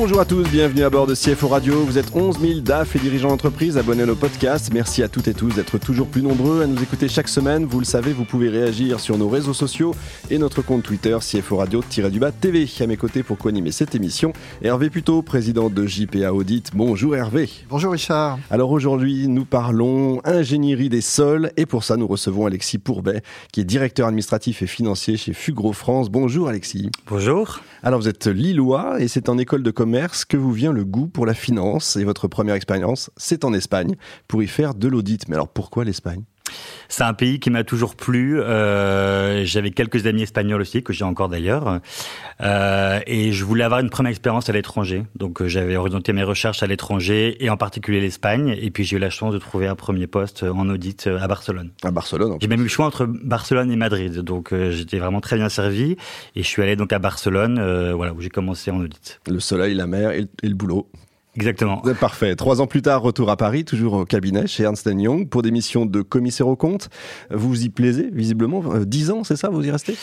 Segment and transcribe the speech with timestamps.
[0.00, 1.82] Bonjour à tous, bienvenue à bord de CFO Radio.
[1.82, 4.72] Vous êtes 11 000 DAF et dirigeants d'entreprise abonnés à nos podcasts.
[4.72, 7.64] Merci à toutes et tous d'être toujours plus nombreux à nous écouter chaque semaine.
[7.64, 9.96] Vous le savez, vous pouvez réagir sur nos réseaux sociaux
[10.30, 12.68] et notre compte Twitter CFO Radio-du-bas TV.
[12.78, 14.32] À mes côtés pour co-animer cette émission,
[14.62, 16.70] Hervé Puto, président de JPA Audit.
[16.74, 17.50] Bonjour Hervé.
[17.68, 18.38] Bonjour Richard.
[18.52, 23.62] Alors aujourd'hui, nous parlons ingénierie des sols et pour ça, nous recevons Alexis Pourbet, qui
[23.62, 26.08] est directeur administratif et financier chez Fugro France.
[26.08, 26.88] Bonjour Alexis.
[27.08, 27.58] Bonjour.
[27.82, 31.06] Alors vous êtes lillois et c'est en école de commerce que vous vient le goût
[31.06, 33.94] pour la finance et votre première expérience, c'est en Espagne
[34.26, 35.28] pour y faire de l'audit.
[35.28, 36.24] Mais alors pourquoi l'Espagne?
[36.88, 38.40] C'est un pays qui m'a toujours plu.
[38.40, 41.80] Euh, J'avais quelques amis espagnols aussi, que j'ai encore d'ailleurs.
[42.40, 45.04] Euh, et je voulais avoir une première expérience à l'étranger.
[45.14, 48.56] Donc euh, j'avais orienté mes recherches à l'étranger et en particulier l'Espagne.
[48.60, 51.70] Et puis j'ai eu la chance de trouver un premier poste en audit à Barcelone.
[51.82, 54.20] À Barcelone J'ai même eu le choix entre Barcelone et Madrid.
[54.20, 55.96] Donc j'étais vraiment très bien servi.
[56.36, 59.20] Et je suis allé donc à Barcelone, voilà, où j'ai commencé en audit.
[59.28, 60.88] Le soleil, la mer et le boulot.
[61.38, 61.80] Exactement.
[62.00, 62.34] Parfait.
[62.34, 65.52] Trois ans plus tard, retour à Paris, toujours au cabinet chez Ernst Young pour des
[65.52, 66.88] missions de commissaire aux comptes.
[67.30, 68.60] Vous vous y plaisez, visiblement.
[68.84, 69.96] Dix ans, c'est ça, vous y restez?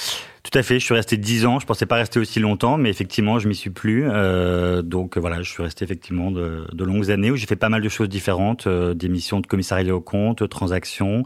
[0.56, 1.60] Tout à fait, je suis resté dix ans.
[1.60, 4.06] Je pensais pas rester aussi longtemps, mais effectivement, je m'y suis plus.
[4.08, 7.68] Euh, donc voilà, je suis resté effectivement de, de longues années où j'ai fait pas
[7.68, 11.24] mal de choses différentes, euh, des missions de commissariat aux comptes, transactions,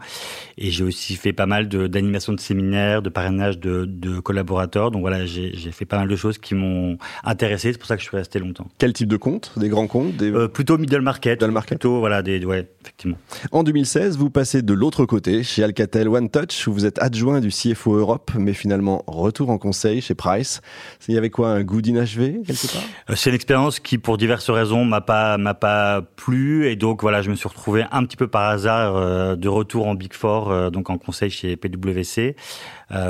[0.57, 4.89] et j'ai aussi fait pas mal d'animations de, séminaires, de parrainage de, de collaborateurs.
[4.89, 7.71] Donc voilà, j'ai fait pas mal de choses qui m'ont intéressé.
[7.71, 8.65] C'est pour ça que je suis resté longtemps.
[8.79, 9.51] Quel type de compte?
[9.57, 10.31] Des grands comptes des...
[10.31, 11.39] Euh, Plutôt middle market.
[11.39, 11.77] Middle market.
[11.77, 13.17] Plutôt voilà, des ouais, effectivement.
[13.51, 17.41] En 2016, vous passez de l'autre côté chez Alcatel One Touch où vous êtes adjoint
[17.41, 20.61] du CFO Europe, mais finalement retour en conseil chez Price.
[21.07, 24.85] Il y avait quoi, un goût d'inachevé euh, C'est une expérience qui, pour diverses raisons,
[24.85, 28.27] m'a pas m'a pas plu et donc voilà, je me suis retrouvé un petit peu
[28.27, 32.35] par hasard euh, de retour en Big Four, euh, donc en conseil chez PwC.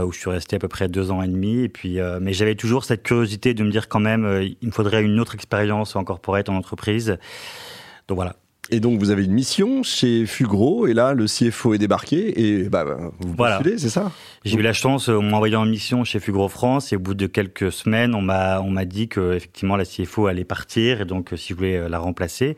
[0.03, 1.61] où je suis resté à peu près deux ans et demi.
[1.61, 4.25] Et puis, mais j'avais toujours cette curiosité de me dire quand même,
[4.61, 7.17] il me faudrait une autre expérience en corporate, en entreprise.
[8.07, 8.35] Donc voilà.
[8.72, 12.69] Et donc vous avez une mission chez Fugro et là le CFO est débarqué et
[12.69, 12.85] bah,
[13.19, 13.62] vous voilà.
[13.63, 14.12] c'est ça?
[14.46, 17.16] J'ai eu la chance, on m'a envoyé en mission chez Fugro France et au bout
[17.16, 21.06] de quelques semaines on m'a on m'a dit que effectivement la CFO allait partir et
[21.06, 22.58] donc si je voulais euh, la remplacer.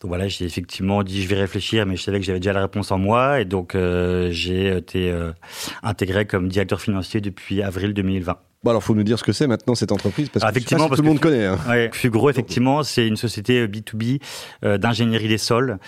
[0.00, 2.62] Donc voilà, j'ai effectivement dit je vais réfléchir mais je savais que j'avais déjà la
[2.62, 5.30] réponse en moi et donc euh, j'ai été euh,
[5.84, 8.38] intégré comme directeur financier depuis avril 2020.
[8.64, 11.02] Bon alors, faut nous dire ce que c'est maintenant cette entreprise parce que effectivement, tout
[11.02, 11.44] le monde connaît.
[11.44, 11.58] Hein.
[11.68, 14.22] Ouais, Fugro, effectivement, c'est une société B2B
[14.64, 15.78] euh, d'ingénierie des sols.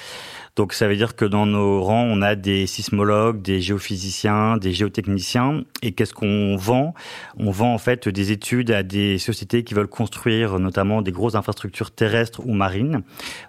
[0.56, 4.72] Donc ça veut dire que dans nos rangs, on a des sismologues, des géophysiciens, des
[4.72, 5.64] géotechniciens.
[5.82, 6.94] Et qu'est-ce qu'on vend?
[7.36, 11.34] On vend en fait des études à des sociétés qui veulent construire notamment des grosses
[11.34, 13.02] infrastructures terrestres ou marines.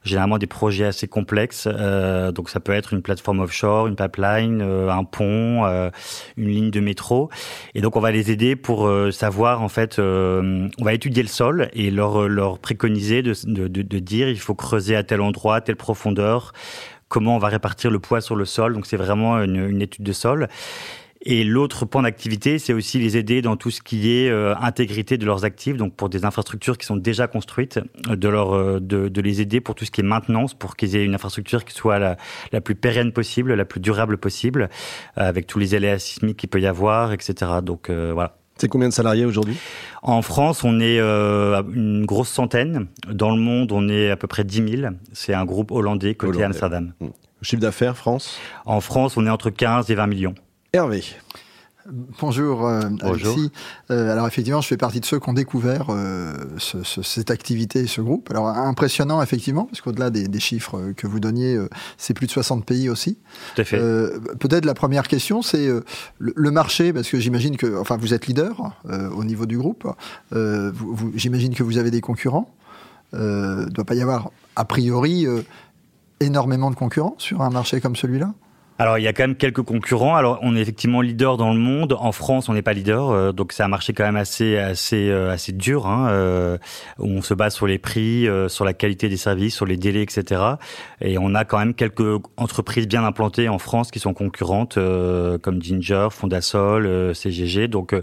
[0.04, 1.70] Généralement des projets assez complexes.
[1.72, 5.90] Euh, donc ça peut être une plateforme offshore, une pipeline, euh, un pont, euh,
[6.36, 7.30] une ligne de métro.
[7.74, 11.30] Et donc on va les aider pour euh, savoir en fait, on va étudier le
[11.30, 13.34] sol et leur leur préconiser de,
[13.68, 16.54] de, dire il faut creuser à tel endroit, à telle profondeur
[17.08, 18.74] comment on va répartir le poids sur le sol.
[18.74, 20.48] Donc c'est vraiment une, étude de sol.
[21.22, 25.18] Et l'autre point d'activité, c'est aussi les aider dans tout ce qui est euh, intégrité
[25.18, 29.22] de leurs actifs, donc pour des infrastructures qui sont déjà construites, de, leur, euh, de,
[29.22, 31.98] les aider pour tout ce qui est maintenance, pour qu'ils aient une infrastructure qui soit
[31.98, 32.18] la,
[32.52, 34.70] la, plus pérenne possible, la plus durable possible,
[35.16, 37.34] avec tous les aléas sismiques qu'il peut y avoir, etc.
[37.64, 38.38] Donc voilà.
[38.58, 39.58] C'est combien de salariés aujourd'hui
[40.02, 42.88] En France, on est euh, une grosse centaine.
[43.12, 44.94] Dans le monde, on est à peu près 10 000.
[45.14, 46.94] C'est un groupe hollandais côté Amsterdam.
[47.00, 47.08] Mmh.
[47.42, 50.36] Chiffre d'affaires, France En France, on est entre 15 et 20 millions.
[50.74, 51.04] Hervé
[52.20, 53.52] Bonjour, euh, Alexis.
[53.92, 57.32] Euh, alors effectivement, je fais partie de ceux qui ont découvert euh, ce, ce, cette
[57.32, 58.30] activité et ce groupe.
[58.30, 62.32] Alors impressionnant effectivement, parce qu'au-delà des, des, chiffres que vous donniez, euh, c'est plus de
[62.32, 63.18] 60 pays aussi.
[63.56, 63.80] Tout à fait.
[63.80, 65.84] Euh, peut-être la première question, c'est le,
[66.20, 68.76] le, marché, parce que j'imagine que, enfin, vous êtes leader
[69.16, 69.88] au niveau du groupe.
[71.16, 72.54] j'imagine que vous avez des concurrents.
[73.14, 75.26] Il ne doit pas y avoir a priori
[76.20, 78.34] énormément de concurrents sur un marché comme celui-là.
[78.80, 80.16] Alors il y a quand même quelques concurrents.
[80.16, 81.98] Alors on est effectivement leader dans le monde.
[82.00, 85.10] En France, on n'est pas leader, euh, donc c'est un marché quand même assez assez
[85.10, 85.88] euh, assez dur.
[85.88, 86.58] Hein, euh,
[87.00, 90.04] où on se base sur les prix, sur la qualité des services, sur les délais,
[90.04, 90.42] etc.
[91.02, 95.62] Et on a quand même quelques entreprises bien implantées en France qui sont concurrentes, comme
[95.62, 97.68] Ginger, Fondasol, CGG.
[97.68, 97.96] Donc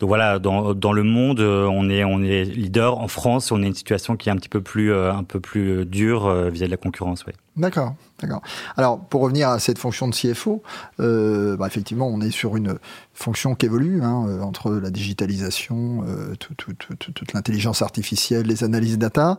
[0.00, 2.98] donc voilà, dans, dans le monde, on est on est leader.
[2.98, 5.84] En France, on est une situation qui est un petit peu plus un peu plus
[5.84, 7.24] dure vis-à-vis de la concurrence.
[7.26, 7.34] Ouais.
[7.58, 8.40] D'accord, d'accord.
[8.76, 10.62] Alors pour revenir à cette fonction de CFO,
[11.00, 12.78] euh, bah, effectivement, on est sur une
[13.14, 19.38] fonction qui évolue hein, euh, entre la digitalisation, euh, toute l'intelligence artificielle, les analyses data,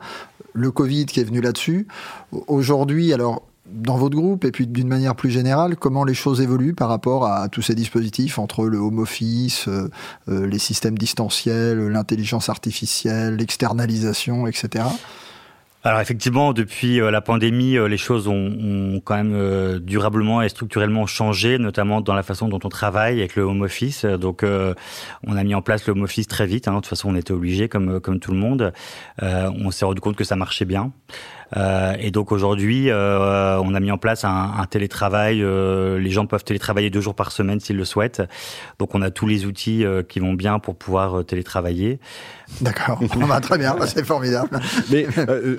[0.52, 1.88] le Covid qui est venu là-dessus.
[2.48, 6.76] Aujourd'hui, alors dans votre groupe et puis d'une manière plus générale, comment les choses évoluent
[6.76, 9.68] par rapport à tous ces dispositifs entre le home office,
[10.28, 14.86] les systèmes distanciels, l'intelligence artificielle, l'externalisation, etc.
[15.86, 20.50] Alors effectivement, depuis euh, la pandémie, euh, les choses ont, quand même euh, durablement et
[20.50, 24.04] structurellement changé, notamment dans la façon dont on travaille avec le home office.
[24.04, 26.68] Donc, on a mis en place le home office très vite.
[26.68, 26.74] Hein.
[26.74, 28.74] De toute façon, on était obligé, comme comme tout le monde.
[29.22, 30.92] on s'est rendu compte que ça marchait bien.
[31.58, 35.42] Euh, et donc aujourd'hui, euh, on a mis en place un, un télétravail.
[35.42, 38.22] Euh, les gens peuvent télétravailler deux jours par semaine s'ils le souhaitent.
[38.78, 42.00] Donc on a tous les outils qui vont bien pour pouvoir télétravailler.
[42.62, 44.60] D'accord, va bah, très bien, c'est formidable.
[44.92, 45.08] Mais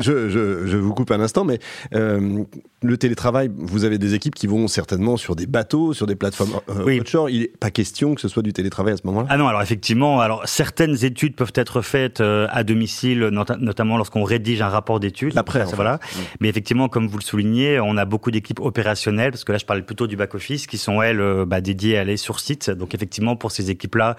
[0.00, 1.58] je, je, je, vous coupe un instant, mais
[1.92, 6.60] le télétravail, vous avez des équipes qui vont certainement sur des bateaux, sur des plateformes
[6.84, 7.00] oui.
[7.00, 7.28] offshore.
[7.28, 9.26] Il n'est pas question que ce soit du télétravail à ce moment-là?
[9.30, 13.30] Ah non, alors effectivement, alors certaines études peuvent être faites à domicile,
[13.60, 15.36] notamment lorsqu'on rédige un rapport d'études.
[15.36, 15.98] Après, voilà.
[16.40, 19.64] Mais effectivement, comme vous le soulignez, on a beaucoup d'équipes opérationnelles, parce que là, je
[19.64, 22.70] parle plutôt du back-office, qui sont, elles, euh, bah, dédiées à aller sur site.
[22.70, 24.16] Donc, effectivement, pour ces équipes-là,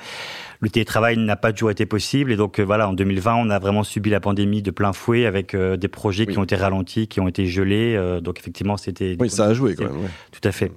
[0.59, 2.31] le télétravail n'a pas toujours été possible.
[2.31, 5.25] Et donc, euh, voilà, en 2020, on a vraiment subi la pandémie de plein fouet
[5.25, 8.19] avec euh, des projets qui ont été ralentis, qui ont été gelés.
[8.21, 9.17] donc, effectivement, c'était...
[9.19, 10.09] Oui, ça a joué quand même.
[10.31, 10.71] Tout à fait.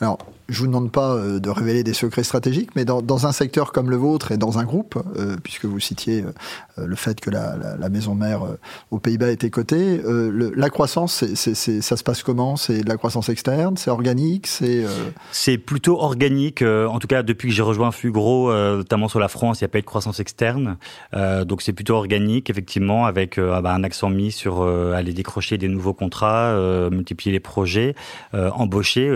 [0.00, 3.72] Alors, je vous demande pas euh, de révéler des secrets stratégiques, mais dans, un secteur
[3.72, 7.30] comme le vôtre et dans un groupe, euh, puisque vous citiez euh, le fait que
[7.30, 8.42] la, maison mère
[8.90, 12.56] aux Pays-Bas était cotée, la croissance, ça se passe comment?
[12.56, 13.76] C'est de la croissance externe?
[13.76, 14.46] C'est organique?
[14.46, 14.84] C'est
[15.30, 16.62] C'est plutôt organique.
[16.62, 19.68] en tout cas, depuis que j'ai rejoint Fugro, notamment sur la France, il n'y a
[19.68, 20.76] pas eu de croissance externe.
[21.12, 25.68] donc c'est plutôt organique, effectivement, avec ah bah, un accent mis sur aller décrocher des
[25.68, 26.54] nouveaux contrats,
[26.90, 27.94] multiplier les projets,
[28.32, 29.08] embaucher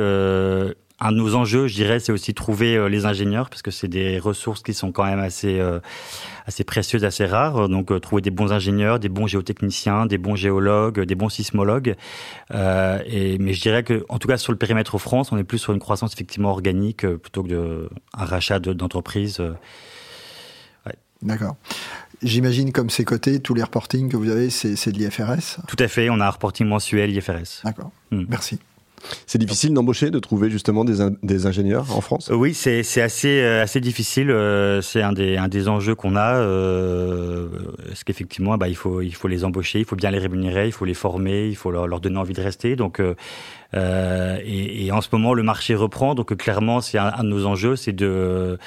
[1.00, 3.88] un de nos enjeux, je dirais, c'est aussi trouver euh, les ingénieurs, parce que c'est
[3.88, 5.80] des ressources qui sont quand même assez, euh,
[6.46, 7.68] assez précieuses, assez rares.
[7.70, 11.96] Donc, euh, trouver des bons ingénieurs, des bons géotechniciens, des bons géologues, des bons sismologues.
[12.50, 15.58] et, mais je dirais que, en tout cas, sur le périmètre France, on est plus
[15.58, 19.40] sur une croissance effectivement organique plutôt que de, un rachat d'entreprises.
[19.40, 20.94] Ouais.
[21.22, 21.56] D'accord.
[22.22, 25.62] J'imagine comme c'est cotés, tous les reportings que vous avez, c'est de l'IFRS?
[25.66, 27.62] Tout à fait, on a un reporting mensuel IFRS.
[27.64, 27.90] D'accord.
[28.10, 28.24] Hmm.
[28.28, 28.58] Merci.
[29.26, 32.30] C'est difficile d'embaucher, de trouver justement des, des ingénieurs en France?
[32.32, 34.30] Oui, c'est assez, euh, assez difficile.
[34.30, 36.36] Euh, c'est un des, un des enjeux qu'on a.
[36.36, 37.48] Euh,
[37.86, 40.72] parce qu'effectivement, bah, il, faut, il faut les embaucher, il faut bien les rémunérer, il
[40.72, 42.76] faut les former, il faut leur, leur donner envie de rester.
[42.76, 43.00] Donc,
[43.72, 46.14] et, et, en ce moment, le marché reprend.
[46.14, 48.58] Donc, clairement, c'est un, un, de nos enjeux, c'est de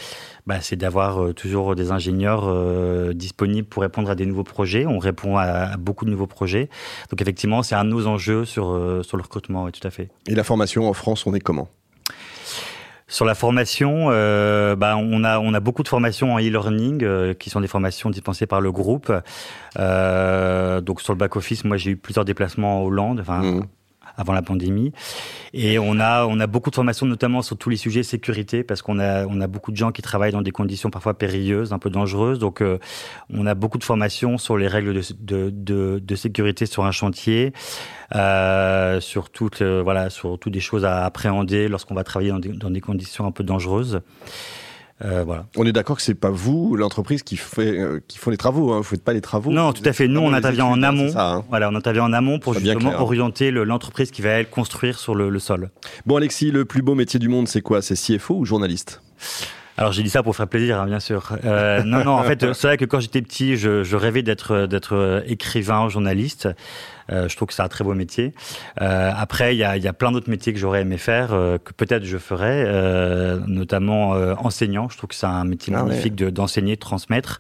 [0.46, 4.86] bah, c'est d'avoir euh, toujours des ingénieurs euh, disponibles pour répondre à des nouveaux projets.
[4.86, 6.70] On répond à, beaucoup de nouveaux projets.
[7.10, 9.92] Donc effectivement, c'est un de nos enjeux sur, euh, sur le recrutement, oui, tout à
[9.92, 10.10] fait.
[10.28, 11.70] Et la formation en France, on est comment?
[13.08, 17.50] Sur la formation, euh, bah, on a on a beaucoup de formations en e-learning qui
[17.50, 19.12] sont des formations dispensées par le groupe.
[19.78, 23.20] Euh, donc sur le back office, moi j'ai eu plusieurs déplacements en Hollande.
[23.20, 23.68] Enfin, mmh
[24.18, 24.92] avant la pandémie.
[25.54, 28.82] Et on a, on a beaucoup de formations, notamment sur tous les sujets sécurité, parce
[28.82, 31.80] qu'on a, on a beaucoup de gens qui travaillent dans des conditions parfois périlleuses, un
[31.80, 32.40] peu dangereuses.
[32.40, 32.80] Donc, euh,
[33.32, 37.54] on a beaucoup de formations sur les règles de, de, de, sécurité sur un chantier,
[38.16, 42.40] euh, sur toutes, euh, voilà, sur toutes des choses à appréhender lorsqu'on va travailler dans
[42.40, 44.02] des, dans des conditions un peu dangereuses.
[45.04, 45.48] Euh, voilà.
[45.58, 48.72] On est d'accord que c'est pas vous, l'entreprise, qui fait, euh, qui font les travaux.
[48.72, 48.78] Hein.
[48.78, 49.52] Vous faites pas les travaux.
[49.52, 50.08] Non, tout à fait.
[50.08, 51.12] Nous, on intervient en amont.
[51.16, 51.44] Hein.
[51.50, 55.40] Voilà, on intervient en amont pour justement orienter l'entreprise qui va elle construire sur le,
[55.40, 55.72] sol.
[56.06, 57.82] Bon, Alexis, le plus beau métier du monde, c'est quoi?
[57.82, 59.02] C'est CFO ou journaliste?
[59.78, 61.36] Alors j'ai dit ça pour faire plaisir, hein, bien sûr.
[61.46, 64.68] Euh, non, non, en fait, c'est vrai que quand j'étais petit, je, je rêvais d'être
[64.68, 66.48] d'être écrivain, journaliste.
[67.12, 68.34] Euh, je trouve que c'est un très beau métier.
[68.82, 71.58] Euh, après, il y a, y a, plein d'autres métiers que j'aurais aimé faire, euh,
[71.58, 74.90] que peut-être je ferais, euh, notamment enseignant.
[74.90, 77.40] Je trouve que c'est un métier ah magnifique d'enseigner, de transmettre.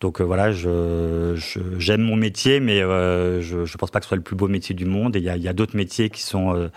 [0.00, 1.36] Donc voilà, je,
[1.78, 4.74] j'aime mon métier, mais je ne pense pas que ce soit le plus beau métier
[4.74, 5.14] du monde.
[5.14, 6.70] Et il y a, y a d'autres métiers qui sont...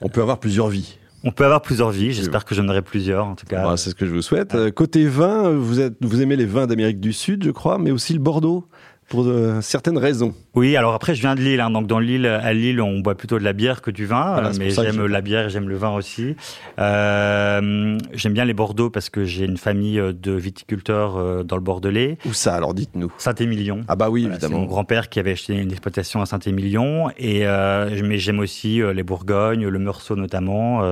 [0.00, 0.98] On peut avoir plusieurs vies.
[1.26, 2.12] On peut avoir plusieurs vies.
[2.12, 3.64] J'espère que j'en aurai plusieurs, en tout cas.
[3.64, 4.70] Bah, c'est ce que je vous souhaite.
[4.70, 8.12] Côté vin, vous, êtes, vous aimez les vins d'Amérique du Sud, je crois, mais aussi
[8.12, 8.68] le Bordeaux
[9.08, 10.34] pour de, certaines raisons.
[10.54, 13.14] Oui, alors après je viens de Lille, hein, donc dans Lille, à Lille, on boit
[13.14, 16.34] plutôt de la bière que du vin, mais j'aime la bière, j'aime le vin aussi.
[16.78, 21.56] Euh, j'aime bien les Bordeaux parce que j'ai une famille euh, de viticulteurs euh, dans
[21.56, 22.18] le Bordelais.
[22.26, 23.12] Où ça Alors dites-nous?
[23.18, 23.84] Saint-Émilion.
[23.86, 24.40] Ah bah oui, évidemment.
[24.40, 28.80] C'est mon grand-père qui avait acheté une exploitation à Saint-Émilion, et euh, mais j'aime aussi
[28.94, 30.82] les Bourgognes, le Meursault notamment.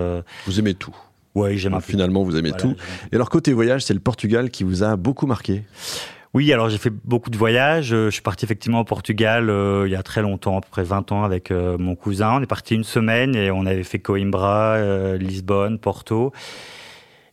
[0.46, 0.94] Vous aimez tout
[1.34, 1.84] Oui, j'aime un peu.
[1.84, 2.76] Finalement, vous aimez tout.
[3.10, 5.64] Et alors, côté voyage, c'est le Portugal qui vous a beaucoup marqué?
[6.34, 7.86] Oui, alors j'ai fait beaucoup de voyages.
[7.86, 9.44] Je suis parti effectivement au Portugal
[9.86, 12.36] il y a très longtemps, à peu près 20 ans, avec mon cousin.
[12.36, 16.32] On est parti une semaine et on avait fait Coimbra, Lisbonne, Porto.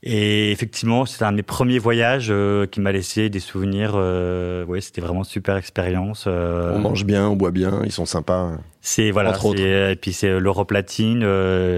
[0.04, 3.92] Et effectivement, c'était un de mes premiers voyages euh, qui m'a laissé des souvenirs.
[3.94, 6.26] Euh, oui, c'était vraiment une super expérience.
[6.26, 6.74] Euh.
[6.76, 8.54] On mange bien, on boit bien, ils sont sympas.
[8.84, 11.20] C'est voilà, et puis c'est l'Europe latine.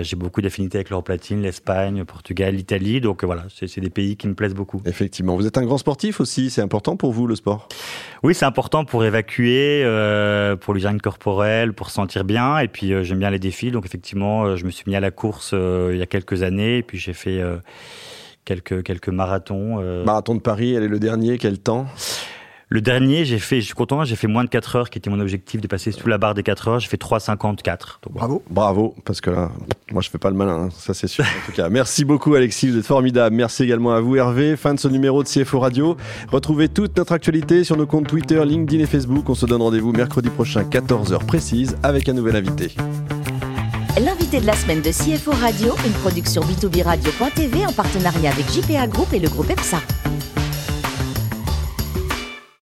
[0.03, 3.01] J'ai beaucoup d'affinités avec l'Europe latine, l'Espagne, le Portugal, l'Italie.
[3.01, 4.81] Donc voilà, c'est des pays qui me plaisent beaucoup.
[4.85, 6.49] Effectivement, vous êtes un grand sportif aussi.
[6.49, 7.67] C'est important pour vous le sport?
[8.23, 9.83] Oui, c'est important pour évacuer,
[10.61, 12.59] pour l'hygiène corporelle, pour se sentir bien.
[12.59, 13.71] Et puis j'aime bien les défis.
[13.71, 16.77] Donc effectivement, je me suis mis à la course il y a quelques années.
[16.77, 17.43] Et puis j'ai fait
[18.45, 19.79] quelques, quelques marathons.
[19.79, 20.03] Euh.
[20.03, 21.87] Marathon de Paris, elle est le dernier, quel temps?
[22.73, 25.11] Le dernier, j'ai fait, je suis content, j'ai fait moins de 4 heures, qui était
[25.11, 26.79] mon objectif de passer sous la barre des 4 heures.
[26.79, 27.99] J'ai fait 3,54.
[28.09, 28.41] Bravo.
[28.49, 29.51] Bravo, parce que là,
[29.91, 31.23] moi je fais pas le malin, hein, ça c'est sûr.
[31.23, 33.35] En tout cas, merci beaucoup Alexis, vous êtes formidable.
[33.35, 34.55] Merci également à vous Hervé.
[34.55, 35.97] Fin de ce numéro de CFO Radio.
[36.31, 39.29] Retrouvez toute notre actualité sur nos comptes Twitter, LinkedIn et Facebook.
[39.29, 42.71] On se donne rendez-vous mercredi prochain, 14h précise, avec un nouvel invité.
[44.01, 48.87] L'invité de la semaine de CFO Radio, une production b2b radio.tv en partenariat avec JPA
[48.87, 49.77] Group et le groupe EPSA.